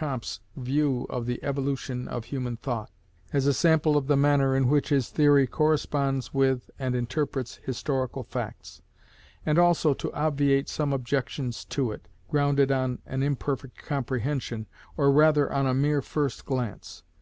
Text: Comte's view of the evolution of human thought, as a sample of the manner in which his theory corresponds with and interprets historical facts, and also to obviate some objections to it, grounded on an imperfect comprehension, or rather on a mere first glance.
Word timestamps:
Comte's 0.00 0.40
view 0.56 1.06
of 1.10 1.26
the 1.26 1.44
evolution 1.44 2.08
of 2.08 2.24
human 2.24 2.56
thought, 2.56 2.90
as 3.34 3.46
a 3.46 3.52
sample 3.52 3.98
of 3.98 4.06
the 4.06 4.16
manner 4.16 4.56
in 4.56 4.66
which 4.70 4.88
his 4.88 5.10
theory 5.10 5.46
corresponds 5.46 6.32
with 6.32 6.70
and 6.78 6.94
interprets 6.94 7.56
historical 7.56 8.22
facts, 8.22 8.80
and 9.44 9.58
also 9.58 9.92
to 9.92 10.10
obviate 10.14 10.70
some 10.70 10.94
objections 10.94 11.66
to 11.66 11.92
it, 11.92 12.08
grounded 12.30 12.72
on 12.72 13.00
an 13.04 13.22
imperfect 13.22 13.76
comprehension, 13.76 14.66
or 14.96 15.12
rather 15.12 15.52
on 15.52 15.66
a 15.66 15.74
mere 15.74 16.00
first 16.00 16.46
glance. 16.46 17.02